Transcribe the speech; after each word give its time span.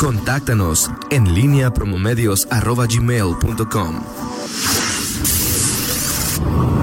Contáctanos 0.00 0.90
en 1.10 1.34
línea 1.34 1.74
promomedios.com. 1.74 4.00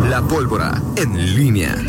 La 0.08 0.22
pólvora 0.22 0.80
en 0.98 1.36
línea. 1.36 1.84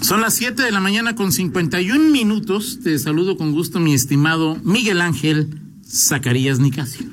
Son 0.00 0.22
las 0.22 0.32
7 0.32 0.62
de 0.62 0.72
la 0.72 0.80
mañana 0.80 1.14
con 1.14 1.30
51 1.30 2.10
minutos. 2.10 2.78
Te 2.82 2.98
saludo 2.98 3.36
con 3.36 3.52
gusto, 3.52 3.80
mi 3.80 3.92
estimado 3.92 4.56
Miguel 4.64 5.02
Ángel 5.02 5.60
Zacarías 5.86 6.60
Nicasio. 6.60 7.04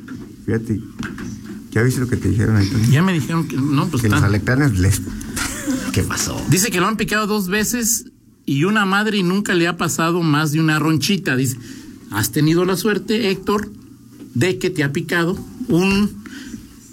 Fíjate, 0.45 0.79
¿ya 1.71 1.81
viste 1.81 1.99
lo 1.99 2.07
que 2.07 2.15
te 2.15 2.29
dijeron 2.29 2.55
ahí? 2.55 2.71
Ya 2.89 3.01
me 3.01 3.11
dijeron 3.11 3.45
que 3.45 3.57
no, 3.57 3.89
pues 3.89 4.03
que 4.03 4.07
los 4.07 4.23
alacranes 4.23 4.79
les... 4.79 5.01
¿Qué 5.91 6.03
pasó? 6.03 6.41
Dice 6.47 6.71
que 6.71 6.79
lo 6.79 6.87
han 6.87 6.95
picado 6.95 7.27
dos 7.27 7.49
veces 7.49 8.10
y 8.45 8.63
una 8.63 8.85
madre 8.85 9.17
y 9.17 9.23
nunca 9.23 9.53
le 9.53 9.67
ha 9.67 9.77
pasado 9.77 10.21
más 10.21 10.51
de 10.51 10.59
una 10.59 10.79
ronchita. 10.79 11.35
Dice, 11.35 11.57
has 12.09 12.31
tenido 12.31 12.65
la 12.65 12.75
suerte, 12.75 13.29
Héctor, 13.29 13.71
de 14.33 14.57
que 14.57 14.69
te 14.69 14.83
ha 14.83 14.91
picado 14.91 15.37
un, 15.67 16.09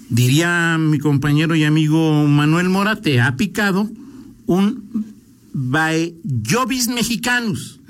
diría 0.09 0.77
mi 0.79 0.99
compañero 0.99 1.55
y 1.55 1.65
amigo 1.65 2.27
Manuel 2.27 2.69
Mora, 2.69 3.01
te 3.01 3.21
ha 3.21 3.37
picado 3.37 3.91
un 4.47 5.07
Baeyovis 5.53 6.89
mexicanus, 6.89 7.81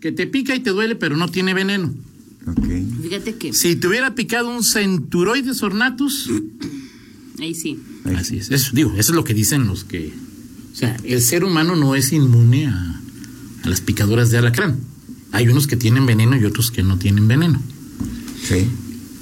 que 0.00 0.12
te 0.12 0.26
pica 0.26 0.54
y 0.54 0.60
te 0.60 0.70
duele, 0.70 0.94
pero 0.94 1.16
no 1.16 1.28
tiene 1.28 1.54
veneno. 1.54 1.94
Ok. 2.46 2.66
Fíjate 3.02 3.36
que 3.36 3.52
Si 3.52 3.76
te 3.76 3.88
hubiera 3.88 4.14
picado 4.14 4.54
un 4.54 4.62
Centuroides 4.62 5.62
ornatus, 5.62 6.30
ahí 7.38 7.54
sí. 7.54 7.78
Así 8.16 8.38
es. 8.38 8.50
Eso, 8.50 8.70
digo, 8.74 8.92
eso 8.98 9.12
es 9.12 9.16
lo 9.16 9.24
que 9.24 9.34
dicen 9.34 9.66
los 9.66 9.84
que. 9.84 10.12
O 10.72 10.76
sea, 10.76 10.96
el 11.04 11.22
ser 11.22 11.44
humano 11.44 11.76
no 11.76 11.94
es 11.94 12.12
inmune 12.12 12.66
a, 12.66 12.72
a 12.72 13.00
las 13.64 13.80
picaduras 13.80 14.30
de 14.30 14.38
alacrán. 14.38 14.78
Hay 15.32 15.48
unos 15.48 15.66
que 15.66 15.76
tienen 15.76 16.06
veneno 16.06 16.36
y 16.36 16.44
otros 16.44 16.70
que 16.70 16.82
no 16.82 16.98
tienen 16.98 17.26
veneno. 17.28 17.60
Sí. 18.46 18.68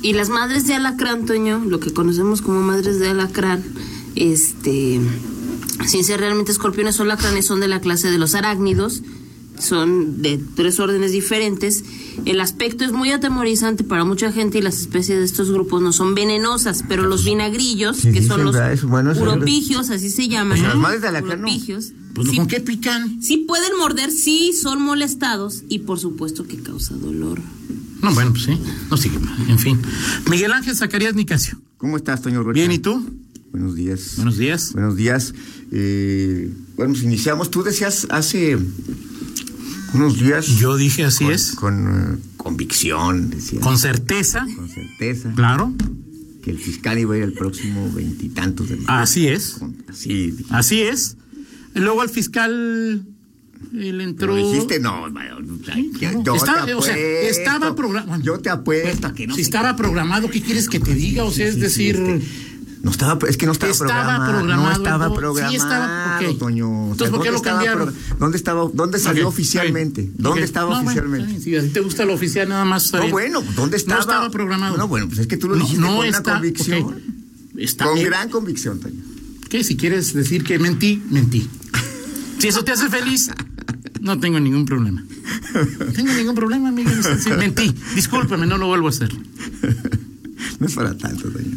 Y 0.03 0.13
las 0.15 0.29
madres 0.29 0.67
de 0.67 0.75
alacrán, 0.75 1.27
Toño, 1.27 1.63
lo 1.67 1.81
que 1.81 1.93
conocemos 1.93 2.43
como 2.43 2.61
madres 2.61 2.99
de 2.99 3.09
alacrán, 3.09 3.63
este, 4.17 5.01
sin 5.87 6.05
ser 6.05 6.21
realmente 6.21 6.53
escorpiones 6.53 6.99
o 7.01 7.05
alacranes, 7.05 7.47
son 7.47 7.61
de 7.61 7.69
la 7.69 7.81
clase 7.81 8.11
de 8.11 8.19
los 8.19 8.35
arácnidos, 8.35 9.03
son 9.59 10.21
de 10.23 10.41
tres 10.57 10.81
órdenes 10.81 11.13
diferentes. 11.13 11.85
El 12.25 12.41
aspecto 12.41 12.85
es 12.85 12.93
muy 12.93 13.11
atemorizante 13.13 13.85
para 13.85 14.05
mucha 14.05 14.33
gente 14.33 14.59
y 14.59 14.63
las 14.63 14.81
especies 14.81 15.19
de 15.19 15.25
estos 15.25 15.51
grupos 15.53 15.81
no 15.83 15.93
son 15.93 16.15
venenosas, 16.17 16.83
pero 16.89 17.07
los 17.07 17.25
vinagrillos, 17.25 17.99
Sí, 17.99 18.13
que 18.13 18.23
son 18.23 18.45
los. 18.45 18.57
Eso, 18.57 18.89
bueno, 18.89 19.13
eso- 19.13 19.23
uropigios, 19.23 19.91
así 19.91 20.11
se 20.11 20.27
llaman. 20.29 20.59
Pues 20.59 20.69
las 20.69 20.77
madres 20.77 21.01
de 21.03 21.09
alacrán 21.09 21.43
no. 21.43 21.49
Pues, 22.15 22.29
sí, 22.29 22.37
¿con 22.37 22.47
qué 22.47 22.61
pican? 22.61 23.23
sí 23.23 23.39
pueden 23.49 23.77
morder, 23.79 24.11
sí 24.11 24.53
son 24.61 24.83
molestados 24.83 25.63
y 25.69 25.81
por 25.81 25.99
supuesto 25.99 26.47
que 26.47 26.59
causa 26.59 26.95
dolor. 26.95 27.41
No, 28.03 28.13
bueno, 28.15 28.33
pues 28.33 28.45
sí. 28.45 28.59
No 28.91 28.97
sigue. 28.97 29.19
En 29.49 29.59
fin. 29.59 29.81
Miguel 30.29 30.53
Ángel 30.53 30.75
Zacarías 30.77 31.15
Nicasio. 31.15 31.61
¿Cómo 31.79 31.97
estás, 31.97 32.23
Rocha? 32.25 32.53
Bien, 32.53 32.73
¿y 32.73 32.79
tú? 32.79 33.09
Buenos 33.53 33.75
días. 33.77 34.15
Buenos 34.17 34.37
días. 34.39 34.73
Buenos 34.73 34.97
días. 34.97 35.35
Eh, 35.71 36.53
bueno, 36.77 36.93
pues 36.95 37.05
iniciamos. 37.05 37.51
Tú 37.51 37.63
decías 37.63 38.07
hace 38.11 38.59
unos 39.95 40.19
días... 40.19 40.47
Yo 40.47 40.77
dije 40.77 41.05
así 41.05 41.25
con, 41.25 41.33
es. 41.33 41.53
Con 41.53 42.15
eh, 42.15 42.19
convicción, 42.37 43.31
decías. 43.31 43.63
Con 43.63 43.79
certeza. 43.79 44.47
con 44.57 44.69
certeza. 44.69 45.33
Claro. 45.35 45.73
Que 46.43 46.51
el 46.51 46.59
fiscal 46.59 46.99
iba 46.99 47.15
a 47.15 47.19
ir 47.19 47.23
el 47.25 47.35
próximo 47.35 47.91
veintitantos 47.93 48.69
de 48.69 48.77
marzo. 48.77 48.93
Así 48.93 49.29
es. 49.29 49.51
Con- 49.59 49.77
Así. 49.89 50.35
Así 50.51 50.81
es. 50.83 51.17
Luego 51.75 52.03
al 52.03 52.09
fiscal 52.11 53.05
él 53.75 54.01
entró. 54.01 54.35
Pero 54.35 54.49
dijiste, 54.49 54.81
no, 54.81 55.01
bueno, 55.11 55.21
claro. 55.65 56.23
yo 56.25 56.35
Está- 56.35 56.65
te 56.67 56.75
o 56.75 56.83
sea, 56.83 56.95
apuesto, 56.95 57.29
estaba 57.31 57.75
programado. 57.75 58.23
Yo 58.23 58.39
te 58.41 58.51
apuesto 58.51 59.07
a 59.07 59.15
que 59.15 59.27
no 59.27 59.35
si 59.35 59.41
estaba 59.43 59.77
programado, 59.77 60.29
¿qué 60.29 60.43
quieres 60.43 60.69
que 60.69 60.81
te 60.81 60.95
diga? 60.95 61.25
O 61.25 61.31
sea, 61.31 61.47
es 61.47 61.55
Sí, 61.55 61.61
sí, 61.61 61.93
decir, 61.93 62.23
No 62.83 62.91
estaba, 62.91 63.17
es 63.29 63.37
que 63.37 63.47
no 63.47 63.53
estaba, 63.53 63.71
Estaba 63.71 63.93
programado. 63.95 64.33
programado, 64.33 64.63
No 64.69 64.73
estaba 64.73 65.05
¿no? 65.07 65.13
Sí 65.15 65.17
programado, 65.21 65.55
estaba, 65.55 66.21
ok. 66.31 66.39
Toño. 66.39 66.69
O 66.69 66.85
sea, 66.85 66.91
Entonces, 66.93 67.11
¿por 67.11 67.23
qué 67.23 67.29
¿dónde 67.29 67.31
lo 67.31 67.37
estaba 67.37 67.57
cambiaron? 67.65 67.95
¿Dónde 68.19 68.37
estaba, 68.37 68.71
dónde 68.75 68.99
salió 68.99 69.23
Ok, 69.29 69.33
oficialmente? 69.35 70.01
bien. 70.03 70.15
¿Dónde 70.19 70.43
estaba 70.43 70.67
No, 70.71 70.75
bueno, 70.83 70.89
oficialmente? 70.91 71.27
bien, 71.29 71.41
si 71.43 71.57
a 71.57 71.63
ti 71.63 71.69
te 71.69 71.79
gusta 71.81 72.05
lo 72.05 72.15
oficial, 72.15 72.49
nada 72.49 72.65
más. 72.65 72.87
está 72.87 72.99
no, 72.99 73.09
bueno, 73.11 73.41
¿dónde 73.55 73.77
estaba? 73.77 73.97
No 73.97 74.01
estaba 74.01 74.31
programado. 74.31 74.77
No, 74.77 74.89
bueno, 74.89 75.07
pues 75.07 75.21
es 75.21 75.27
que 75.29 75.37
tú 75.37 75.49
lo 75.49 75.55
No, 75.55 75.63
dijiste 75.63 75.81
no 75.81 75.87
con 75.97 75.97
una 76.09 76.09
está, 76.19 76.33
convicción. 76.35 76.83
ok. 76.83 76.93
Está 77.59 77.85
con 77.85 77.95
bien. 77.95 78.07
gran 78.09 78.29
convicción, 78.31 78.81
Toño. 78.81 79.01
¿Qué? 79.49 79.63
Si 79.63 79.77
quieres 79.77 80.13
decir 80.13 80.43
que 80.43 80.59
mentí, 80.59 81.01
mentí. 81.09 81.49
Si 82.43 82.49
eso 82.49 82.65
te 82.65 82.73
hace 82.73 82.89
feliz, 82.89 83.31
no 84.01 84.19
tengo 84.19 84.41
ningún 84.41 84.65
problema. 84.65 85.05
No 85.79 85.93
tengo 85.95 86.13
ningún 86.13 86.35
problema, 86.35 86.73
Miguel. 86.73 87.01
Sí, 87.23 87.31
mentí. 87.31 87.73
Discúlpame, 87.95 88.47
no 88.47 88.59
lo 88.59 88.67
vuelvo 88.67 88.89
a 88.89 88.91
hacer. 88.91 89.11
No 90.59 90.67
es 90.69 90.75
para 90.75 90.97
tanto, 90.97 91.29
Toño. 91.29 91.57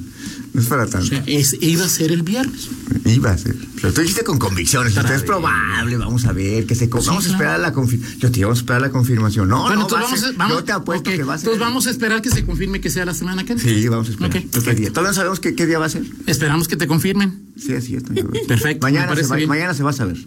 No 0.53 0.61
es 0.61 0.67
para 0.67 0.83
O 0.83 0.87
tanto. 0.87 1.07
sea, 1.07 1.23
es, 1.27 1.57
iba 1.61 1.85
a 1.85 1.89
ser 1.89 2.11
el 2.11 2.21
viernes. 2.23 2.69
Iba 3.05 3.31
a 3.31 3.37
ser. 3.37 3.55
Pero 3.81 3.93
tú 3.93 4.01
dijiste 4.01 4.23
con 4.23 4.37
convicciones. 4.39 4.95
Entonces 4.95 5.17
es 5.17 5.23
probable. 5.23 5.97
Vamos 5.97 6.25
a 6.25 6.33
ver 6.33 6.65
que 6.65 6.73
se. 6.75 6.85
Sí, 6.85 6.91
vamos 6.91 7.25
a 7.25 7.29
esperar 7.29 7.59
la 7.59 7.71
confirmación. 7.73 8.19
Yo 8.19 8.31
te 8.31 8.41
vamos 8.43 8.59
a 8.59 8.61
esperar 8.61 8.81
la 8.81 8.89
confirmación. 8.91 9.49
No, 9.49 9.63
bueno, 9.63 9.81
no, 9.81 9.87
va 9.89 9.99
a 9.99 10.03
vamos, 10.03 10.19
ser- 10.19 10.33
vamos 10.35 10.57
Yo 10.57 10.63
te 10.63 10.71
apuesto 10.71 11.09
que 11.11 11.23
va 11.23 11.33
a 11.33 11.37
ser. 11.37 11.49
Entonces 11.49 11.59
vamos 11.59 11.87
a 11.87 11.89
esperar 11.91 12.21
que 12.21 12.29
se 12.29 12.45
confirme 12.45 12.79
que 12.81 12.89
sea 12.91 13.05
la 13.05 13.13
semana 13.15 13.43
que 13.43 13.53
entra. 13.53 13.67
Sí, 13.69 13.87
vamos 13.87 14.07
a 14.07 14.11
esperar. 14.11 14.29
Ok, 14.31 14.41
¿Qué 14.43 14.47
perfecto. 14.49 14.81
día? 14.81 14.89
Todavía 14.89 15.09
no 15.09 15.15
sabemos 15.15 15.39
qué, 15.39 15.55
qué 15.55 15.65
día 15.65 15.79
va 15.79 15.85
a 15.87 15.89
ser. 15.89 16.03
Esperamos 16.27 16.67
que 16.67 16.75
te 16.75 16.87
confirmen. 16.87 17.41
Sí, 17.57 17.73
así 17.73 17.95
es. 17.95 18.03
Perfecto, 18.47 18.85
me 18.87 18.91
Mañana, 18.93 19.07
parece 19.07 19.25
se 19.25 19.29
va, 19.31 19.35
bien. 19.37 19.49
mañana 19.49 19.73
se 19.73 19.83
va 19.83 19.89
a 19.89 19.93
saber. 19.93 20.17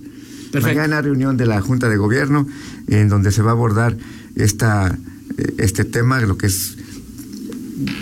Perfecto. 0.50 0.78
Mañana 0.78 1.02
reunión 1.02 1.36
de 1.36 1.46
la 1.46 1.60
Junta 1.60 1.88
de 1.88 1.96
Gobierno 1.96 2.46
en 2.86 3.08
donde 3.08 3.32
se 3.32 3.42
va 3.42 3.50
a 3.50 3.52
abordar 3.52 3.96
esta, 4.34 4.98
eh, 5.36 5.54
este 5.58 5.84
tema, 5.84 6.20
lo 6.20 6.38
que 6.38 6.46
es 6.46 6.76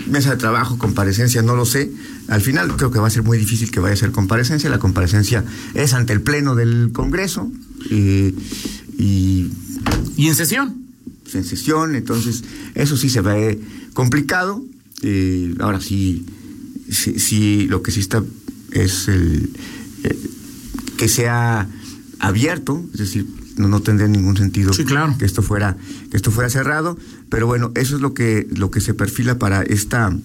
mesa 0.07 0.31
de 0.31 0.37
trabajo, 0.37 0.77
comparecencia, 0.77 1.41
no 1.41 1.55
lo 1.55 1.65
sé. 1.65 1.91
Al 2.27 2.41
final 2.41 2.75
creo 2.75 2.91
que 2.91 2.99
va 2.99 3.07
a 3.07 3.11
ser 3.11 3.23
muy 3.23 3.37
difícil 3.37 3.71
que 3.71 3.79
vaya 3.79 3.93
a 3.93 3.97
ser 3.97 4.11
comparecencia. 4.11 4.69
La 4.69 4.79
comparecencia 4.79 5.43
es 5.73 5.93
ante 5.93 6.13
el 6.13 6.21
Pleno 6.21 6.55
del 6.55 6.91
Congreso 6.93 7.51
eh, 7.89 8.33
y 8.97 9.51
Y 10.15 10.27
en 10.27 10.35
sesión. 10.35 10.75
pues, 11.23 11.35
en 11.35 11.43
sesión, 11.43 11.95
entonces 11.95 12.43
eso 12.75 12.97
sí 12.97 13.09
se 13.09 13.21
ve 13.21 13.59
complicado. 13.93 14.63
Eh, 15.03 15.53
ahora 15.59 15.79
sí, 15.79 16.25
sí, 16.89 17.19
sí, 17.19 17.67
lo 17.69 17.83
que 17.83 17.91
sí 17.91 17.99
está 17.99 18.23
es 18.71 19.07
el 19.07 19.49
eh, 20.03 20.17
que 20.97 21.07
sea 21.07 21.67
abierto, 22.19 22.83
es 22.93 22.99
decir, 22.99 23.25
no, 23.57 23.67
no 23.67 23.81
tendría 23.81 24.07
ningún 24.07 24.37
sentido 24.37 24.73
Sí, 24.73 24.85
claro. 24.85 25.15
que 25.17 25.25
esto 25.25 25.41
fuera 25.41 25.77
que 26.09 26.17
esto 26.17 26.31
fuera 26.31 26.49
cerrado, 26.49 26.97
pero 27.29 27.47
bueno, 27.47 27.71
eso 27.75 27.95
es 27.95 28.01
lo 28.01 28.13
que 28.13 28.47
lo 28.55 28.71
que 28.71 28.81
se 28.81 28.93
perfila 28.93 29.37
para 29.39 29.61
esta 29.63 30.15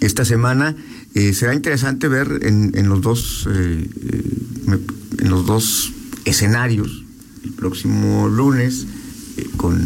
esta 0.00 0.24
semana. 0.24 0.74
Eh, 1.14 1.32
será 1.32 1.54
interesante 1.54 2.08
ver 2.08 2.40
en, 2.42 2.72
en 2.74 2.88
los 2.88 3.00
dos 3.00 3.46
eh, 3.50 3.88
eh, 4.10 4.80
en 5.18 5.30
los 5.30 5.46
dos 5.46 5.92
escenarios 6.24 7.04
el 7.44 7.52
próximo 7.52 8.28
lunes 8.28 8.86
eh, 9.36 9.46
con 9.56 9.78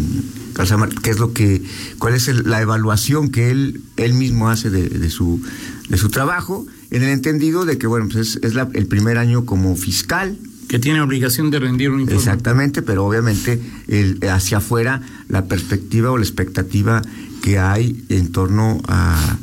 Carlos 0.55 0.73
Amar, 0.73 0.89
qué 1.03 1.11
es 1.11 1.19
lo 1.19 1.33
que 1.34 1.62
cuál 1.99 2.15
es 2.15 2.28
el- 2.28 2.49
la 2.49 2.62
evaluación 2.62 3.28
que 3.31 3.51
él 3.51 3.83
él 3.97 4.15
mismo 4.15 4.49
hace 4.49 4.71
de, 4.71 4.89
de 4.89 5.11
su 5.11 5.43
de 5.91 5.99
su 5.99 6.09
trabajo 6.09 6.67
en 6.91 7.03
el 7.03 7.11
entendido 7.11 7.65
de 7.67 7.77
que 7.77 7.87
bueno 7.87 8.07
pues 8.11 8.37
es, 8.37 8.39
es 8.43 8.55
la- 8.55 8.71
el 8.73 8.87
primer 8.87 9.19
año 9.19 9.45
como 9.45 9.77
fiscal 9.77 10.39
Que 10.69 10.79
tiene 10.79 11.01
obligación 11.01 11.51
de 11.51 11.59
rendir 11.59 11.91
un 11.91 12.01
informe. 12.01 12.19
Exactamente, 12.19 12.83
pero 12.83 13.06
obviamente 13.06 13.61
el, 13.89 14.19
hacia 14.29 14.59
afuera 14.59 15.01
la 15.29 15.47
perspectiva 15.47 16.11
o 16.11 16.19
la 16.19 16.25
expectativa 16.25 17.03
que 17.43 17.59
hay 17.59 18.05
en 18.09 18.33
torno 18.33 18.81
a, 18.87 19.39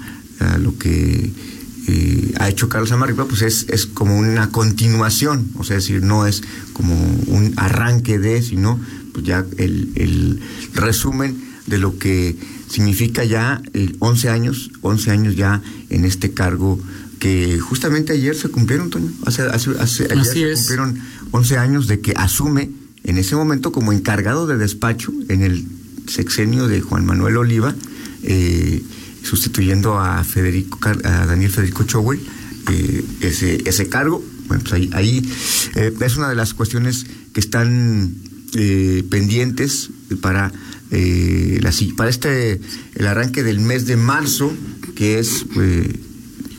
lo 0.60 0.78
que 0.78 1.32
eh, 1.88 2.34
ha 2.40 2.50
hecho 2.50 2.70
Carlos 2.70 2.92
Amarripa, 2.92 3.26
pues 3.26 3.42
es, 3.42 3.66
es 3.70 3.86
como 3.88 4.18
una 4.18 4.52
continuación, 4.52 5.50
o 5.56 5.64
sea, 5.64 5.78
es 5.78 5.84
decir, 5.84 6.04
no 6.04 6.28
es 6.28 6.44
como 6.74 6.94
un 6.94 7.54
arranque 7.58 8.20
de, 8.20 8.42
sino 8.42 8.80
pues 9.14 9.26
ya 9.26 9.46
el, 9.58 9.92
el 9.96 10.40
resumen 10.74 11.36
de 11.66 11.78
lo 11.78 11.98
que 11.98 12.36
significa 12.68 13.24
ya 13.24 13.62
eh, 13.74 13.94
11 14.00 14.30
años, 14.30 14.72
11 14.82 15.12
años 15.12 15.36
ya 15.36 15.62
en 15.90 16.06
este 16.06 16.32
cargo 16.34 16.80
que 17.26 17.60
justamente 17.60 18.14
ayer 18.14 18.36
se 18.36 18.50
cumplieron, 18.50 18.90
Toño, 18.92 19.10
hace, 19.26 19.42
hace, 19.44 19.72
hace- 19.80 20.04
ayer 20.06 20.20
Así 20.20 20.40
se 20.42 20.52
es. 20.52 20.60
cumplieron 20.60 21.00
11 21.32 21.58
años 21.58 21.88
de 21.88 22.00
que 22.00 22.14
asume 22.16 22.70
en 23.04 23.18
ese 23.18 23.36
momento 23.36 23.72
como 23.72 23.92
encargado 23.94 24.46
de 24.46 24.58
despacho 24.58 25.12
en 25.30 25.42
el 25.42 25.66
sexenio 26.08 26.68
de 26.68 26.82
Juan 26.82 27.04
Manuel 27.06 27.38
Oliva, 27.38 27.74
eh, 28.24 28.82
sustituyendo 29.24 29.98
a 30.00 30.24
Federico 30.24 30.78
a 30.88 31.26
Daniel 31.26 31.50
Federico 31.52 31.84
Chowell, 31.84 32.20
eh, 32.72 33.04
ese, 33.22 33.68
ese 33.68 33.90
cargo. 33.90 34.24
Bueno, 34.48 34.62
pues 34.62 34.74
ahí, 34.74 34.90
ahí 34.94 35.28
eh, 35.76 35.92
es 36.00 36.18
una 36.18 36.30
de 36.30 36.36
las 36.36 36.54
cuestiones 36.54 37.06
que 37.34 37.40
están 37.40 38.14
eh, 38.54 39.04
pendientes 39.10 39.90
para 40.22 40.52
eh, 40.92 41.58
la, 41.62 41.72
para 41.98 42.10
este 42.12 42.62
el 42.94 43.08
arranque 43.08 43.42
del 43.42 43.60
mes 43.62 43.88
de 43.88 43.96
marzo, 43.98 44.54
que 44.96 45.18
es 45.18 45.44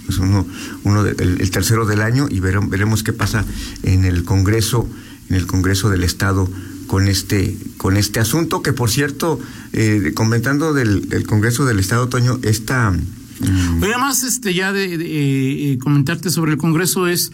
es 0.09 0.19
uno, 0.19 0.47
uno 0.85 1.03
de- 1.03 1.17
el, 1.23 1.51
tercero 1.51 1.87
del 1.87 2.03
año 2.03 2.27
y 2.31 2.41
veremos, 2.41 2.71
veremos 2.71 3.03
qué 3.03 3.13
pasa 3.13 3.45
en 3.83 4.05
el 4.05 4.25
Congreso, 4.25 4.89
en 5.29 5.37
el 5.37 5.47
Congreso 5.47 5.91
del 5.91 6.05
Estado 6.05 6.49
con 6.87 7.09
este 7.09 7.57
con 7.79 7.97
este 7.97 8.21
asunto 8.21 8.63
que 8.63 8.73
por 8.73 8.91
cierto 8.91 9.41
eh, 9.73 10.13
comentando 10.15 10.73
del, 10.73 11.09
Congreso 11.27 11.65
del 11.65 11.81
Estado 11.81 12.09
Toño 12.09 12.39
esta 12.43 12.93
mm... 12.93 13.83
Además 13.83 14.23
este 14.23 14.55
ya 14.55 14.73
de, 14.73 14.97
de 14.97 15.73
eh, 15.73 15.79
comentarte 15.79 16.31
sobre 16.31 16.53
el 16.53 16.59
Congreso 16.59 17.09
es 17.09 17.33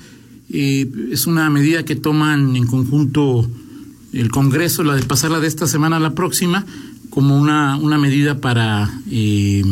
eh, 0.49 0.91
es 1.11 1.27
una 1.27 1.51
medida 1.51 1.85
que 1.85 1.97
toman 1.97 2.57
en 2.57 2.67
conjunto 2.67 3.47
el 4.15 4.31
Congreso 4.31 4.85
la 4.85 4.95
de 4.97 5.03
pasarla 5.03 5.39
de 5.41 5.49
esta 5.49 5.67
semana 5.67 5.97
a 5.97 6.01
la 6.01 6.15
próxima 6.15 6.65
como 7.11 7.39
una 7.39 7.77
una 7.77 7.99
medida 7.99 8.41
para 8.41 8.91
eh, 9.11 9.63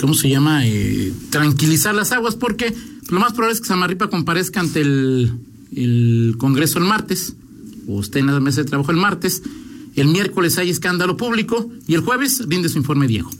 ¿cómo 0.00 0.14
se 0.14 0.28
llama? 0.28 0.66
Eh, 0.66 1.12
tranquilizar 1.30 1.94
las 1.94 2.12
aguas, 2.12 2.36
porque 2.36 2.74
lo 3.08 3.20
más 3.20 3.32
probable 3.32 3.54
es 3.54 3.60
que 3.60 3.68
Samarripa 3.68 4.08
comparezca 4.08 4.60
ante 4.60 4.80
el, 4.80 6.34
Congreso 6.38 6.78
el 6.78 6.84
martes, 6.84 7.34
o 7.86 8.00
esté 8.00 8.18
en 8.18 8.26
la 8.26 8.40
mesa 8.40 8.62
de 8.62 8.68
trabajo 8.68 8.90
el 8.90 8.98
martes, 8.98 9.42
el 9.96 10.08
miércoles 10.08 10.58
hay 10.58 10.70
escándalo 10.70 11.16
público 11.16 11.70
y 11.86 11.94
el 11.94 12.00
jueves 12.00 12.42
rinde 12.48 12.68
su 12.68 12.78
informe 12.78 13.06
Diego. 13.06 13.30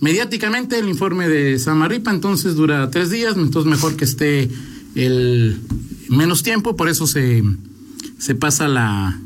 Mediáticamente 0.00 0.78
el 0.78 0.88
informe 0.88 1.28
de 1.28 1.58
Samarripa 1.58 2.10
entonces 2.10 2.54
dura 2.54 2.90
tres 2.90 3.10
días, 3.10 3.36
entonces 3.36 3.70
mejor 3.70 3.96
que 3.96 4.04
esté 4.04 4.48
el 4.94 5.58
menos 6.08 6.42
tiempo, 6.42 6.76
por 6.76 6.88
eso 6.88 7.06
se, 7.06 7.42
se 8.18 8.34
pasa 8.34 8.68
la, 8.68 9.20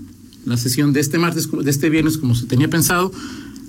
la 0.45 0.57
sesión 0.57 0.93
de 0.93 1.01
este 1.01 1.19
martes, 1.19 1.49
de 1.51 1.71
este 1.71 1.91
viernes 1.91 2.19
como 2.19 2.35
se 2.35 2.47
tenía 2.47 2.69
pensado, 2.69 3.13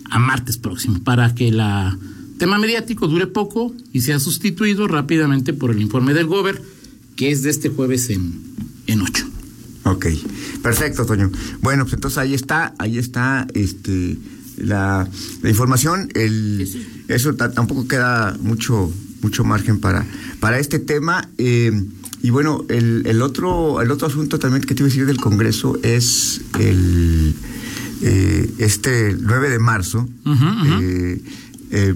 a 0.10 0.19
martes 0.19 0.57
próximo, 0.57 1.04
para 1.04 1.34
que 1.36 1.51
la 1.51 1.98
tema 2.38 2.58
mediático 2.58 3.08
dure 3.08 3.28
poco 3.28 3.74
y 3.92 4.02
sea 4.02 4.20
sustituido 4.20 4.88
rápidamente 4.88 5.54
por 5.54 5.72
el 5.72 5.82
informe 5.82 6.14
del 6.14 6.28
Gober, 6.28 6.62
que 7.16 7.32
es 7.32 7.44
de 7.44 7.50
este 7.50 7.70
jueves 7.70 8.10
en, 8.10 8.42
en 8.88 9.02
8. 9.02 9.26
Ok, 9.86 10.08
perfecto, 10.62 11.06
Toño. 11.06 11.30
Bueno, 11.62 11.84
pues 11.84 11.94
entonces 11.96 12.18
ahí 12.18 12.34
está, 12.34 12.74
ahí 12.80 12.98
está 12.98 13.48
este 13.54 14.18
la, 14.58 15.08
la 15.42 15.50
información. 15.50 16.10
El, 16.14 16.66
sí, 16.66 16.80
sí. 16.80 17.04
Eso 17.08 17.34
tampoco 17.36 17.88
queda 17.88 18.38
mucho, 18.40 18.92
mucho 19.22 19.44
margen 19.44 19.80
para, 19.80 20.06
para 20.40 20.60
este 20.60 20.80
tema. 20.80 21.30
Eh, 21.38 21.72
y 22.22 22.30
bueno, 22.30 22.64
el, 22.70 23.04
el, 23.06 23.22
otro, 23.22 23.82
el 23.82 23.92
otro 23.92 24.08
asunto 24.08 24.40
también 24.40 24.62
que 24.64 24.74
te 24.74 24.82
iba 24.82 24.88
a 24.88 24.90
decir 24.90 25.06
del 25.06 25.18
Congreso 25.18 25.78
es 25.84 26.42
el 26.58 27.36
eh, 28.02 28.50
este 28.60 29.18
9 29.20 29.50
de 29.50 29.60
marzo. 29.60 30.08
Uh 30.26 30.30
-huh, 30.30 30.62
uh 30.62 30.66
-huh. 30.66 30.82
Eh, 30.82 31.22
eh, 31.72 31.96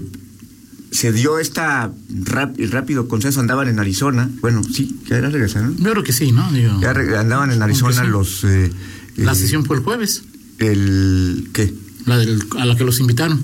se 0.90 1.12
dio 1.12 1.38
esta 1.38 1.92
rap, 2.24 2.58
el 2.58 2.70
rápido 2.70 3.08
consenso, 3.08 3.40
andaban 3.40 3.68
en 3.68 3.78
Arizona, 3.78 4.30
bueno, 4.40 4.62
sí, 4.64 4.98
ya 5.06 5.16
era 5.16 5.28
regresaron. 5.30 5.76
Yo 5.76 5.90
creo 5.90 6.02
que 6.02 6.12
sí, 6.12 6.32
¿no? 6.32 6.50
Digo, 6.50 6.80
ya 6.80 6.90
andaban 7.20 7.50
en 7.50 7.62
Arizona 7.62 8.02
sí. 8.02 8.06
los... 8.08 8.44
Eh, 8.44 8.70
la 9.16 9.34
sesión 9.34 9.64
fue 9.64 9.76
el 9.76 9.82
jueves. 9.82 10.22
¿El 10.58 11.50
qué? 11.52 11.74
La 12.06 12.18
del, 12.18 12.40
a 12.56 12.64
la 12.64 12.76
que 12.76 12.84
los 12.84 13.00
invitaron. 13.00 13.40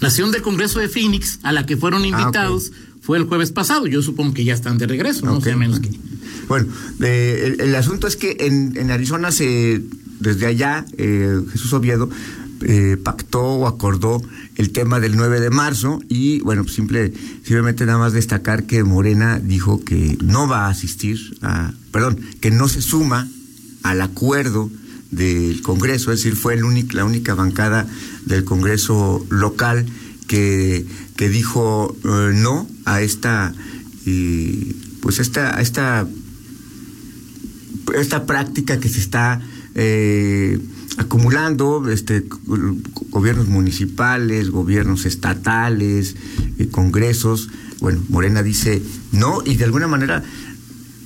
La 0.00 0.10
sesión 0.10 0.30
del 0.30 0.42
Congreso 0.42 0.78
de 0.78 0.88
Phoenix, 0.88 1.38
a 1.42 1.52
la 1.52 1.64
que 1.66 1.76
fueron 1.76 2.04
invitados, 2.04 2.70
ah, 2.72 2.76
okay. 2.78 3.00
fue 3.00 3.18
el 3.18 3.24
jueves 3.24 3.52
pasado. 3.52 3.86
Yo 3.86 4.02
supongo 4.02 4.34
que 4.34 4.44
ya 4.44 4.54
están 4.54 4.78
de 4.78 4.86
regreso, 4.86 5.24
no 5.24 5.34
okay. 5.34 5.44
sea 5.44 5.56
menos 5.56 5.80
que... 5.80 5.90
Bueno, 6.48 6.68
eh, 7.00 7.54
el, 7.58 7.68
el, 7.68 7.74
asunto 7.74 8.06
es 8.06 8.16
que 8.16 8.36
en, 8.40 8.76
en, 8.76 8.90
Arizona 8.90 9.32
se, 9.32 9.82
desde 10.20 10.46
allá, 10.46 10.84
eh, 10.96 11.40
Jesús 11.50 11.72
Oviedo 11.72 12.08
eh, 12.62 12.96
pactó 13.02 13.42
o 13.42 13.66
acordó 13.66 14.22
el 14.56 14.72
tema 14.72 15.00
del 15.00 15.16
9 15.16 15.40
de 15.40 15.50
marzo 15.50 16.00
y 16.08 16.40
bueno, 16.40 16.62
pues 16.62 16.74
simple, 16.74 17.12
simplemente 17.42 17.84
nada 17.84 17.98
más 17.98 18.12
destacar 18.12 18.64
que 18.64 18.82
Morena 18.84 19.38
dijo 19.38 19.84
que 19.84 20.16
no 20.22 20.48
va 20.48 20.66
a 20.66 20.70
asistir 20.70 21.18
a, 21.42 21.72
perdón, 21.92 22.18
que 22.40 22.50
no 22.50 22.68
se 22.68 22.80
suma 22.80 23.28
al 23.82 24.00
acuerdo 24.00 24.70
del 25.10 25.60
Congreso, 25.62 26.12
es 26.12 26.20
decir, 26.20 26.36
fue 26.36 26.54
el 26.54 26.64
único, 26.64 26.96
la 26.96 27.04
única 27.04 27.34
bancada 27.34 27.86
del 28.24 28.44
Congreso 28.44 29.24
local 29.28 29.86
que, 30.26 30.86
que 31.16 31.28
dijo 31.28 31.96
eh, 32.04 32.32
no 32.34 32.66
a 32.84 33.02
esta, 33.02 33.54
eh, 34.06 34.74
pues 35.02 35.18
esta, 35.18 35.60
esta, 35.60 36.06
esta 37.94 38.26
práctica 38.26 38.80
que 38.80 38.88
se 38.88 39.00
está 39.00 39.40
acumulando 40.96 41.88
este 41.90 42.24
gobiernos 43.10 43.48
municipales, 43.48 44.50
gobiernos 44.50 45.06
estatales, 45.06 46.16
eh, 46.58 46.68
congresos. 46.68 47.48
Bueno, 47.80 48.02
Morena 48.08 48.42
dice 48.42 48.82
no 49.12 49.42
y 49.44 49.56
de 49.56 49.64
alguna 49.64 49.86
manera 49.86 50.22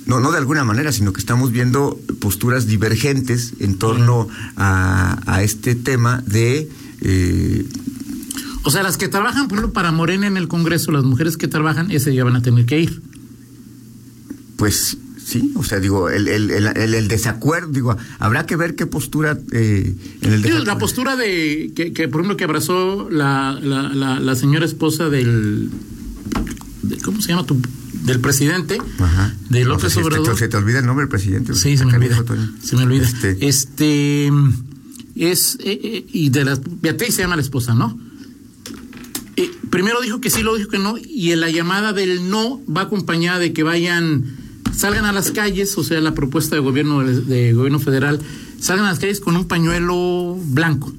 no, 0.05 0.19
no 0.19 0.31
de 0.31 0.37
alguna 0.37 0.63
manera, 0.63 0.91
sino 0.91 1.13
que 1.13 1.19
estamos 1.19 1.51
viendo 1.51 1.99
posturas 2.19 2.67
divergentes 2.67 3.53
en 3.59 3.77
torno 3.77 4.27
a, 4.57 5.21
a 5.25 5.43
este 5.43 5.75
tema 5.75 6.23
de... 6.25 6.69
Eh, 7.01 7.65
o 8.63 8.71
sea, 8.71 8.83
las 8.83 8.97
que 8.97 9.07
trabajan, 9.07 9.47
por 9.47 9.57
ejemplo, 9.57 9.73
para 9.73 9.91
Morena 9.91 10.27
en 10.27 10.37
el 10.37 10.47
Congreso, 10.47 10.91
las 10.91 11.03
mujeres 11.03 11.37
que 11.37 11.47
trabajan, 11.47 11.91
ese 11.91 12.13
ya 12.13 12.23
van 12.23 12.35
a 12.35 12.41
tener 12.41 12.65
que 12.65 12.79
ir. 12.79 13.01
Pues 14.57 14.97
Sí, 15.31 15.53
o 15.55 15.63
sea, 15.63 15.79
digo, 15.79 16.09
el, 16.09 16.27
el, 16.27 16.51
el, 16.51 16.93
el, 16.93 17.07
desacuerdo, 17.07 17.69
digo, 17.69 17.95
habrá 18.19 18.45
que 18.45 18.57
ver 18.57 18.75
qué 18.75 18.85
postura 18.85 19.39
eh, 19.53 19.95
en 20.19 20.33
el 20.33 20.43
sí, 20.43 20.49
La 20.65 20.77
postura 20.77 21.15
de, 21.15 21.71
que, 21.73 21.93
que, 21.93 22.09
por 22.09 22.19
ejemplo, 22.19 22.35
que 22.35 22.43
abrazó 22.43 23.09
la, 23.09 23.57
la, 23.63 23.83
la, 23.93 24.19
la 24.19 24.35
señora 24.35 24.65
esposa 24.65 25.07
del, 25.07 25.69
de, 26.81 26.97
¿cómo 26.97 27.21
se 27.21 27.29
llama 27.29 27.45
tu? 27.45 27.61
Del 28.03 28.19
presidente, 28.19 28.77
Ajá. 28.99 29.33
de 29.49 29.63
López 29.63 29.95
no, 29.95 30.03
Obrador. 30.03 30.37
Se 30.37 30.49
te 30.49 30.57
olvida 30.57 30.79
el 30.79 30.85
nombre 30.85 31.03
del 31.03 31.09
presidente. 31.09 31.53
Sí, 31.53 31.77
se 31.77 31.85
me 31.85 31.95
olvida. 31.95 32.21
Se 32.61 32.75
me 32.75 32.83
olvida. 32.83 33.03
Este, 33.03 33.47
este 33.47 34.31
es, 35.15 35.55
eh, 35.63 35.79
eh, 35.81 36.05
y 36.11 36.27
de 36.27 36.43
la, 36.43 36.59
Beatriz 36.81 37.15
se 37.15 37.21
llama 37.21 37.37
la 37.37 37.41
esposa, 37.41 37.73
¿no? 37.73 37.97
Eh, 39.37 39.49
primero 39.69 40.01
dijo 40.01 40.19
que 40.19 40.29
sí, 40.29 40.41
luego 40.41 40.57
dijo 40.57 40.69
que 40.69 40.79
no, 40.79 40.97
y 40.97 41.31
en 41.31 41.39
la 41.39 41.49
llamada 41.49 41.93
del 41.93 42.29
no 42.29 42.59
va 42.65 42.81
acompañada 42.81 43.39
de 43.39 43.53
que 43.53 43.63
vayan 43.63 44.40
salgan 44.75 45.05
a 45.05 45.11
las 45.11 45.31
calles, 45.31 45.77
o 45.77 45.83
sea, 45.83 46.01
la 46.01 46.13
propuesta 46.13 46.55
de 46.55 46.61
gobierno 46.61 47.03
de, 47.03 47.53
gobierno 47.53 47.79
federal, 47.79 48.19
salgan 48.59 48.85
a 48.85 48.89
las 48.89 48.99
calles 48.99 49.19
con 49.19 49.35
un 49.35 49.47
pañuelo 49.47 50.37
blanco. 50.45 50.93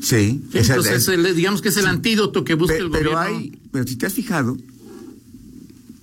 Sí. 0.00 0.42
Entonces, 0.52 1.08
el, 1.08 1.34
digamos 1.34 1.62
que 1.62 1.70
es 1.70 1.76
el 1.76 1.84
sí. 1.84 1.88
antídoto 1.88 2.44
que 2.44 2.54
busca 2.54 2.74
pero, 2.74 2.86
el 2.86 2.90
gobierno. 2.90 3.10
Pero 3.10 3.20
hay, 3.20 3.58
pero 3.72 3.86
si 3.86 3.96
te 3.96 4.06
has 4.06 4.12
fijado, 4.12 4.56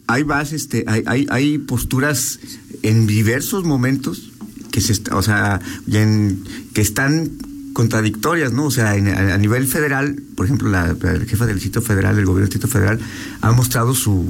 hay 0.08 0.24
vas, 0.24 0.52
este, 0.52 0.84
hay, 0.88 1.04
hay, 1.06 1.28
hay 1.30 1.58
posturas 1.58 2.40
en 2.82 3.08
diversos 3.08 3.64
momentos 3.64 4.32
que 4.72 4.82
se, 4.82 5.00
o 5.12 5.22
sea, 5.22 5.62
en, 5.92 6.44
que 6.74 6.82
están 6.82 7.32
contradictorias, 7.74 8.54
¿no? 8.54 8.66
O 8.66 8.72
sea, 8.72 8.96
en, 8.96 9.08
a, 9.08 9.34
a, 9.34 9.38
nivel 9.38 9.68
federal, 9.68 10.22
por 10.36 10.46
ejemplo, 10.46 10.70
la, 10.70 10.96
la 11.00 11.26
jefa 11.26 11.46
del 11.46 11.56
Distrito 11.56 11.82
Federal, 11.82 12.16
del 12.16 12.26
gobierno 12.26 12.48
del 12.48 12.50
Distrito 12.50 12.68
Federal, 12.68 13.00
ha 13.42 13.52
mostrado 13.52 13.94
su 13.94 14.30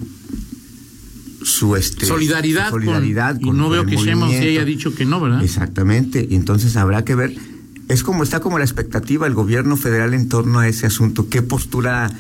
su 1.44 1.76
este 1.76 2.06
solidaridad, 2.06 2.70
su 2.70 2.76
solidaridad 2.76 3.36
con, 3.36 3.50
con, 3.50 3.56
y 3.56 3.60
no 3.60 3.70
veo 3.70 3.86
que 3.86 3.98
Sheinbaum 3.98 4.32
sí 4.32 4.38
haya 4.38 4.66
dicho 4.66 4.96
que 4.96 5.06
no, 5.06 5.20
¿verdad? 5.20 5.44
Exactamente, 5.44 6.26
y 6.30 6.36
entonces 6.36 6.76
habrá 6.76 7.06
que 7.06 7.16
ver 7.16 7.36
es 7.90 8.04
como 8.04 8.24
está 8.24 8.40
como 8.40 8.58
la 8.58 8.66
expectativa 8.66 9.26
del 9.26 9.36
gobierno 9.36 9.78
federal 9.78 10.14
en 10.14 10.30
torno 10.30 10.60
a 10.60 10.68
ese 10.68 10.86
asunto, 10.86 11.30
qué 11.30 11.42
postura 11.42 12.12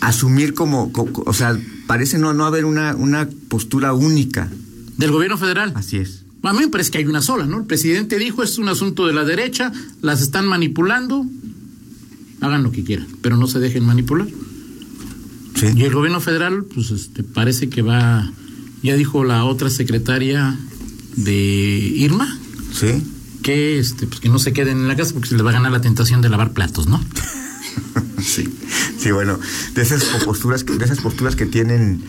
asumir 0.00 0.54
como, 0.54 0.92
como 0.92 1.10
o 1.26 1.32
sea, 1.32 1.58
parece 1.86 2.18
no 2.18 2.32
no 2.34 2.46
haber 2.46 2.64
una 2.64 2.94
una 2.94 3.28
postura 3.48 3.92
única 3.92 4.48
del 4.96 5.10
gobierno 5.10 5.38
federal. 5.38 5.72
Así 5.74 5.98
es. 5.98 6.24
A 6.42 6.52
mí 6.52 6.60
me 6.60 6.68
parece 6.68 6.92
que 6.92 6.98
hay 6.98 7.06
una 7.06 7.20
sola, 7.20 7.46
¿no? 7.46 7.58
El 7.58 7.66
presidente 7.66 8.18
dijo 8.18 8.42
es 8.42 8.58
un 8.58 8.68
asunto 8.68 9.06
de 9.06 9.12
la 9.12 9.24
derecha, 9.24 9.72
las 10.02 10.22
están 10.22 10.46
manipulando, 10.46 11.26
hagan 12.40 12.62
lo 12.62 12.70
que 12.70 12.84
quieran, 12.84 13.08
pero 13.20 13.36
no 13.36 13.48
se 13.48 13.58
dejen 13.58 13.84
manipular. 13.84 14.28
Sí. 15.58 15.66
Y 15.74 15.84
el 15.84 15.92
gobierno 15.92 16.20
federal, 16.20 16.64
pues 16.72 16.92
este, 16.92 17.24
parece 17.24 17.68
que 17.68 17.82
va, 17.82 18.30
ya 18.82 18.94
dijo 18.94 19.24
la 19.24 19.44
otra 19.44 19.70
secretaria 19.70 20.56
de 21.16 21.32
Irma, 21.34 22.38
sí. 22.72 23.02
que 23.42 23.80
este, 23.80 24.06
pues 24.06 24.20
que 24.20 24.28
no 24.28 24.38
se 24.38 24.52
queden 24.52 24.78
en 24.78 24.88
la 24.88 24.96
casa 24.96 25.14
porque 25.14 25.28
se 25.28 25.34
les 25.34 25.44
va 25.44 25.50
a 25.50 25.54
ganar 25.54 25.72
la 25.72 25.80
tentación 25.80 26.22
de 26.22 26.28
lavar 26.28 26.52
platos, 26.52 26.86
¿no? 26.86 27.04
sí, 28.22 28.48
sí, 28.98 29.10
bueno, 29.10 29.40
de 29.74 29.82
esas 29.82 30.04
posturas, 30.24 30.64
de 30.64 30.84
esas 30.84 31.00
posturas 31.00 31.34
que 31.34 31.46
tienen, 31.46 32.02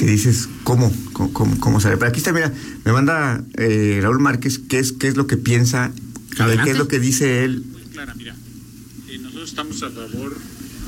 que 0.00 0.06
dices, 0.06 0.48
¿cómo, 0.64 0.92
cómo, 1.12 1.60
cómo 1.60 1.80
sale? 1.80 1.96
Pero 1.98 2.08
aquí 2.08 2.18
está, 2.18 2.32
mira, 2.32 2.52
me 2.84 2.92
manda 2.92 3.44
eh, 3.54 4.00
Raúl 4.02 4.18
Márquez 4.18 4.58
qué 4.58 4.80
es, 4.80 4.90
qué 4.90 5.06
es 5.06 5.16
lo 5.16 5.28
que 5.28 5.36
piensa, 5.36 5.92
Adelante. 6.38 6.64
qué 6.64 6.70
es 6.72 6.78
lo 6.78 6.88
que 6.88 6.98
dice 6.98 7.44
él. 7.44 7.64
Muy 7.70 7.82
clara, 7.82 8.14
mira, 8.16 8.34
eh, 9.08 9.18
nosotros 9.20 9.48
estamos 9.48 9.80
a 9.84 9.90
favor 9.90 10.36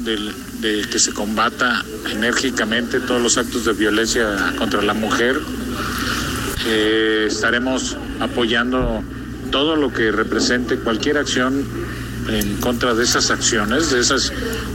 de, 0.01 0.33
de, 0.61 0.89
que 0.89 0.99
se 0.99 1.13
combata 1.13 1.85
enérgicamente 2.11 3.01
todos 3.01 3.21
los 3.21 3.39
actos 3.39 3.65
de 3.65 3.73
violencia 3.73 4.55
contra 4.57 4.83
la 4.83 4.95
mujer. 4.95 5.41
Eh, 6.67 7.27
estaremos 7.29 7.97
apoyando 8.21 9.03
todo 9.51 9.77
lo 9.77 9.93
que 9.93 10.11
represente 10.11 10.77
cualquier 10.77 11.19
acción 11.19 11.65
en 12.29 12.57
contra 12.57 12.95
de 12.95 13.05
esas 13.05 13.31
acciones, 13.31 13.91
de, 13.91 14.01
esas, 14.01 14.33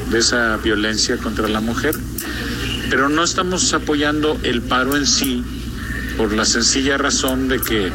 de 0.10 0.20
esa 0.20 0.58
violencia 0.58 1.18
contra 1.18 1.48
la 1.48 1.62
mujer, 1.62 1.96
pero 2.90 3.10
no 3.10 3.24
estamos 3.24 3.74
apoyando 3.74 4.40
el 4.44 4.62
paro 4.62 4.98
en 4.98 5.06
sí, 5.06 5.44
por 6.18 6.34
la 6.34 6.46
sencilla 6.46 6.98
razón 6.98 7.48
de 7.48 7.60
que 7.60 7.92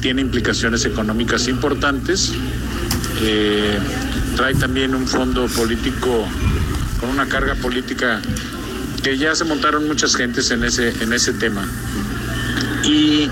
tiene 0.00 0.20
implicaciones 0.20 0.84
económicas 0.84 1.48
importantes. 1.48 2.32
Eh, 3.22 3.78
trae 4.36 4.54
también 4.54 4.94
un 4.94 5.06
fondo 5.06 5.46
político 5.46 6.26
con 7.04 7.12
una 7.14 7.26
carga 7.26 7.54
política 7.56 8.20
que 9.02 9.18
ya 9.18 9.34
se 9.34 9.44
montaron 9.44 9.86
muchas 9.86 10.16
gentes 10.16 10.50
en 10.50 10.64
ese, 10.64 10.88
en 11.02 11.12
ese 11.12 11.34
tema. 11.34 11.68
Y, 12.84 13.28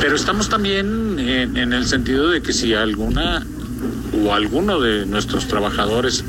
pero 0.00 0.16
estamos 0.16 0.48
también 0.48 1.18
en, 1.18 1.56
en 1.56 1.72
el 1.74 1.86
sentido 1.86 2.30
de 2.30 2.40
que 2.40 2.52
si 2.54 2.72
alguna 2.72 3.44
o 4.24 4.32
alguno 4.32 4.80
de 4.80 5.04
nuestros 5.04 5.46
trabajadores 5.48 6.24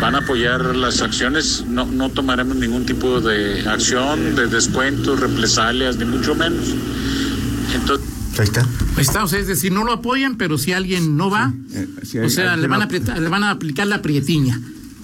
van 0.00 0.16
a 0.16 0.18
apoyar 0.18 0.74
las 0.74 1.00
acciones, 1.02 1.64
no, 1.68 1.86
no 1.86 2.08
tomaremos 2.10 2.56
ningún 2.56 2.84
tipo 2.84 3.20
de 3.20 3.68
acción, 3.68 4.34
de 4.34 4.48
descuentos, 4.48 5.20
represalias, 5.20 5.96
ni 5.96 6.04
mucho 6.04 6.34
menos. 6.34 6.66
Entonces, 7.74 8.08
Ahí 8.38 8.44
está. 8.46 8.62
Ahí 8.62 9.02
está, 9.02 9.24
o 9.24 9.28
sea, 9.28 9.38
es 9.40 9.46
decir, 9.46 9.70
no 9.72 9.84
lo 9.84 9.92
apoyan, 9.92 10.36
pero 10.36 10.56
si 10.58 10.72
alguien 10.72 11.16
no 11.18 11.28
va, 11.28 11.52
eh, 11.74 11.86
si 12.02 12.18
o 12.18 12.28
sea, 12.30 12.54
hay 12.54 12.60
le 12.62 12.66
van, 12.66 12.80
a 12.80 12.88
apretar- 12.88 13.18
le 13.20 13.28
van 13.28 13.44
a 13.44 13.50
aplicar 13.50 13.86
la 13.86 14.00
prietiña. 14.00 14.58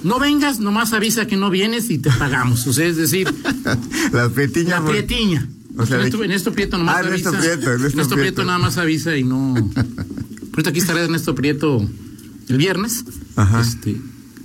No 0.04 0.18
vengas, 0.18 0.60
nomás 0.60 0.92
avisa 0.92 1.26
que 1.26 1.36
no 1.36 1.50
vienes 1.50 1.90
y 1.90 1.98
te 1.98 2.10
pagamos. 2.10 2.66
O 2.66 2.72
sea, 2.72 2.86
es 2.86 2.96
decir, 2.96 3.28
la 4.12 4.28
petiña. 4.28 4.70
la 4.70 4.80
por- 4.82 4.90
prietiña. 4.92 5.48
O 5.76 5.86
sea, 5.86 5.96
Ernesto, 5.96 6.22
Ernesto 6.24 6.52
Prieto 6.52 6.76
nomás 6.78 6.96
Ah, 6.96 7.00
Ernesto 7.00 7.28
avisa. 7.28 7.42
Prieto, 7.42 7.70
Ernesto 7.72 8.14
Prieto. 8.16 8.44
nada 8.44 8.58
más 8.58 8.78
avisa 8.78 9.16
y 9.16 9.24
no. 9.24 9.54
Ahorita 10.52 10.70
aquí 10.70 10.78
estará 10.80 11.02
Ernesto 11.02 11.34
Prieto 11.34 11.88
el 12.48 12.56
viernes. 12.56 13.04
Ajá. 13.36 13.60
Este, 13.60 13.96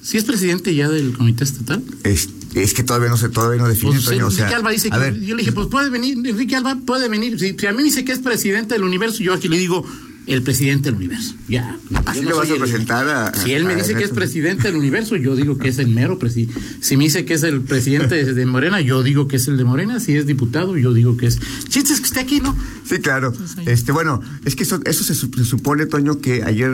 ¿Sí 0.03 0.17
es 0.17 0.25
presidente 0.25 0.75
ya 0.75 0.89
del 0.89 1.13
comité 1.13 1.43
estatal? 1.43 1.81
Es, 2.03 2.29
es 2.53 2.73
que 2.73 2.83
todavía 2.83 3.09
no 3.09 3.17
se 3.17 3.29
todavía 3.29 3.61
no 3.61 3.67
define. 3.67 3.93
Pues, 3.93 4.05
Toño, 4.05 4.27
o 4.27 4.31
sea, 4.31 4.41
Enrique 4.45 4.55
Alba 4.55 4.71
dice 4.71 4.89
a 4.91 4.91
que. 4.91 4.99
ver, 4.99 5.19
yo 5.21 5.35
le 5.35 5.41
dije, 5.41 5.51
pues 5.53 5.67
puede 5.67 5.89
venir, 5.89 6.17
Enrique 6.23 6.55
Alba 6.55 6.77
puede 6.85 7.09
venir. 7.09 7.39
Si, 7.39 7.55
si 7.57 7.65
a 7.67 7.71
mí 7.73 7.81
dice 7.83 8.03
que 8.05 8.11
es 8.11 8.19
presidente 8.19 8.75
del 8.75 8.83
universo, 8.83 9.23
yo 9.23 9.33
aquí 9.33 9.47
le 9.47 9.57
digo 9.57 9.83
el 10.25 10.41
presidente 10.41 10.85
del 10.89 10.95
universo. 10.95 11.35
Ya. 11.49 11.77
Así 12.05 12.21
no 12.21 12.29
le 12.29 12.35
vas 12.35 12.49
a 12.51 12.55
presentar 12.55 13.07
a- 13.09 13.33
Si 13.33 13.51
él 13.51 13.65
me 13.65 13.75
dice 13.75 13.93
que 13.95 14.03
es 14.03 14.11
presidente 14.11 14.63
del 14.69 14.77
universo, 14.77 15.15
yo 15.17 15.35
digo 15.35 15.57
que 15.57 15.67
es 15.69 15.79
el 15.79 15.87
mero 15.89 16.17
presidente. 16.19 16.59
Si 16.79 16.95
me 16.97 17.03
dice 17.05 17.25
que 17.25 17.33
es 17.33 17.43
el 17.43 17.61
presidente 17.61 18.23
de, 18.33 18.45
Morena, 18.45 18.79
yo 18.81 19.03
digo 19.03 19.27
que 19.27 19.35
es 19.35 19.47
el 19.47 19.57
de 19.57 19.63
Morena. 19.65 19.99
Si 19.99 20.15
es 20.15 20.25
diputado, 20.25 20.77
yo 20.77 20.93
digo 20.93 21.17
que 21.17 21.27
es. 21.27 21.39
Chistes 21.67 21.99
que 21.99 22.05
esté 22.07 22.19
aquí, 22.21 22.39
¿no? 22.39 22.55
Sí, 22.87 22.99
claro. 22.99 23.33
Este, 23.65 23.91
bueno, 23.91 24.21
es 24.45 24.55
que 24.55 24.63
eso, 24.63 24.79
eso 24.85 25.03
se, 25.03 25.13
sup- 25.13 25.35
se 25.37 25.43
supone, 25.45 25.85
Toño, 25.87 26.19
que 26.19 26.43
ayer, 26.43 26.71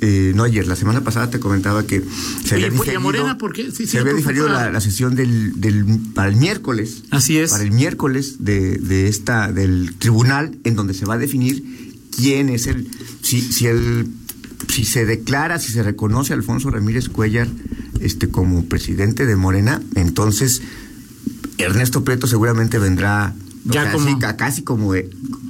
eh, 0.00 0.32
no 0.34 0.44
ayer, 0.44 0.66
la 0.66 0.76
semana 0.76 1.02
pasada 1.02 1.28
te 1.30 1.38
comentaba 1.38 1.86
que 1.86 2.02
se 2.44 2.54
había 2.54 2.68
Oye, 2.68 2.76
pues, 2.76 2.88
¿y 2.88 2.90
a 2.90 2.94
diferido, 2.94 3.00
Morena 3.00 3.38
por 3.38 3.52
qué? 3.52 3.70
Sí, 3.72 3.86
se 3.86 3.98
había 3.98 4.14
diferido 4.14 4.48
la, 4.48 4.70
la 4.70 4.80
sesión 4.80 5.14
del, 5.14 5.60
del, 5.60 5.84
para 6.14 6.28
el 6.30 6.36
miércoles. 6.36 7.02
Así 7.10 7.36
es. 7.38 7.50
Para 7.50 7.64
el 7.64 7.72
miércoles 7.72 8.36
de, 8.40 8.78
de 8.78 9.08
esta, 9.08 9.52
del 9.52 9.94
tribunal, 9.98 10.56
en 10.64 10.76
donde 10.76 10.94
se 10.94 11.04
va 11.06 11.14
a 11.14 11.18
definir 11.18 11.85
quién 12.16 12.48
es 12.48 12.66
el, 12.66 12.88
si, 13.22 13.40
si 13.40 13.66
el, 13.66 14.06
si 14.72 14.84
se 14.84 15.04
declara, 15.06 15.58
si 15.58 15.72
se 15.72 15.82
reconoce 15.82 16.32
a 16.32 16.36
Alfonso 16.36 16.70
Ramírez 16.70 17.08
Cuellar, 17.08 17.48
este, 18.00 18.28
como 18.28 18.64
presidente 18.66 19.26
de 19.26 19.36
Morena, 19.36 19.80
entonces 19.94 20.62
Ernesto 21.58 22.04
Prieto 22.04 22.26
seguramente 22.26 22.78
vendrá 22.78 23.34
Ya 23.64 23.90
como- 23.92 24.18
casi 24.36 24.62
como 24.62 24.92
que 24.92 25.08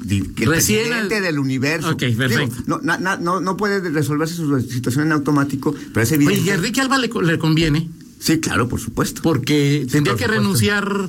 el 0.08 0.48
Recién 0.48 0.84
presidente 0.88 1.20
del 1.20 1.38
universo. 1.40 1.90
Ok, 1.90 2.04
perfecto. 2.16 2.54
no, 2.66 2.78
na- 2.80 3.16
no, 3.16 3.40
no 3.40 3.56
puede 3.56 3.80
resolverse 3.90 4.34
su 4.36 4.60
situación 4.60 5.06
en 5.06 5.12
automático, 5.12 5.74
pero 5.92 6.02
es 6.04 6.12
evidente. 6.12 6.40
Oye, 6.40 6.46
y 6.48 6.50
a 6.50 6.54
Enrique 6.54 6.80
Alba 6.80 6.98
le, 6.98 7.10
le 7.22 7.38
conviene, 7.38 7.88
Sí, 8.20 8.38
claro, 8.38 8.68
por 8.68 8.80
supuesto. 8.80 9.20
porque 9.22 9.86
tendría 9.90 10.12
por 10.12 10.18
que 10.18 10.24
supuesto. 10.24 10.42
renunciar 10.42 11.08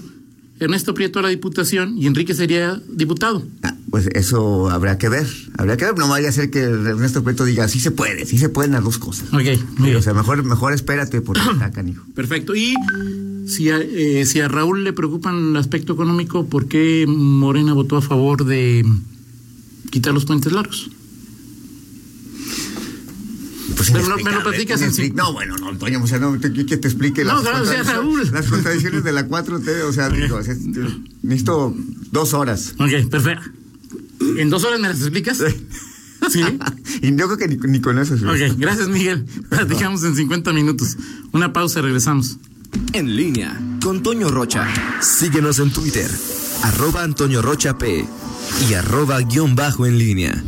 Ernesto 0.59 0.93
Prieto 0.95 1.19
a 1.19 1.21
la 1.21 1.29
diputación 1.29 1.95
y 1.97 2.07
Enrique 2.07 2.33
sería 2.33 2.81
diputado. 2.89 3.45
Ah, 3.61 3.75
pues 3.89 4.07
eso 4.13 4.69
habrá 4.69 4.97
que 4.97 5.07
ver, 5.09 5.27
habría 5.57 5.77
que 5.77 5.85
ver, 5.85 5.97
no 5.97 6.07
vaya 6.09 6.29
a 6.29 6.31
ser 6.31 6.49
que 6.49 6.59
Ernesto 6.59 7.23
Prieto 7.23 7.45
diga, 7.45 7.67
sí 7.67 7.79
se 7.79 7.91
puede, 7.91 8.25
sí 8.25 8.37
se 8.37 8.49
pueden 8.49 8.73
las 8.73 8.83
dos 8.83 8.97
cosas. 8.97 9.27
Ok, 9.29 9.35
muy 9.35 9.45
Sí, 9.45 9.83
bien. 9.83 9.95
o 9.97 10.01
sea, 10.01 10.13
mejor, 10.13 10.43
mejor 10.43 10.73
espérate 10.73 11.21
porque 11.21 11.41
está 11.51 11.71
canijo. 11.71 12.03
Perfecto. 12.13 12.53
Y 12.55 12.75
si 13.47 13.69
a, 13.69 13.77
eh, 13.79 14.25
si 14.25 14.41
a 14.41 14.47
Raúl 14.49 14.83
le 14.83 14.91
preocupan 14.93 15.51
el 15.51 15.55
aspecto 15.57 15.93
económico, 15.93 16.45
¿por 16.47 16.67
qué 16.67 17.05
Morena 17.07 17.73
votó 17.73 17.95
a 17.97 18.01
favor 18.01 18.43
de 18.45 18.85
quitar 19.89 20.13
los 20.13 20.25
puentes 20.25 20.51
largos? 20.51 20.89
Pues 23.75 23.91
Me 23.91 23.99
lo- 24.01 24.17
me 24.17 24.31
lo 24.31 24.43
platicas 24.43 24.81
en 24.81 24.91
cinco- 24.93 25.15
No, 25.17 25.33
bueno, 25.33 25.55
no, 25.57 25.69
Antonio, 25.69 26.01
o 26.01 26.07
sea, 26.07 26.17
no, 26.17 26.37
te, 26.39 26.51
que 26.51 26.77
te 26.77 26.87
explique 26.87 27.23
No, 27.23 27.33
las, 27.35 27.41
claro, 27.43 27.65
sea, 27.65 27.83
Raúl. 27.83 28.27
las 28.33 28.47
contradicciones 28.47 29.03
de 29.03 29.11
la 29.11 29.27
4T, 29.27 29.81
o 29.83 29.93
sea, 29.93 30.09
digo, 30.09 30.37
o 30.37 30.43
sea, 30.43 30.55
necesito 31.21 31.75
dos 32.11 32.33
horas. 32.33 32.73
Ok, 32.79 33.07
perfecto. 33.09 33.43
¿En 34.19 34.49
dos 34.49 34.63
horas 34.63 34.79
me 34.79 34.87
las 34.87 34.99
explicas? 34.99 35.37
Sí. 36.29 36.39
y 37.01 37.15
yo 37.15 37.27
creo 37.27 37.37
que 37.37 37.47
ni, 37.47 37.55
ni 37.55 37.79
con 37.81 37.99
eso. 37.99 38.15
Ok, 38.15 38.57
gracias 38.57 38.87
Miguel. 38.87 39.25
Platicamos 39.49 40.03
en 40.03 40.15
50 40.15 40.53
minutos. 40.53 40.97
Una 41.31 41.53
pausa, 41.53 41.81
regresamos. 41.81 42.37
En 42.93 43.15
línea 43.15 43.57
con 43.81 44.03
Toño 44.03 44.29
Rocha. 44.29 44.67
Síguenos 45.01 45.59
en 45.59 45.71
Twitter, 45.71 46.09
arroba 46.63 47.03
Antonio 47.03 47.41
Rocha 47.41 47.77
P 47.77 48.05
y 48.69 48.73
arroba 48.73 49.19
guion 49.21 49.55
bajo 49.55 49.85
en 49.85 49.97
línea. 49.97 50.43